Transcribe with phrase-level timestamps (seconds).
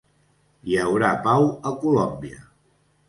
[0.69, 2.41] Hi haurà pau a Colòmbia